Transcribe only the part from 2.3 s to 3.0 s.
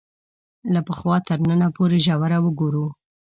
وګورو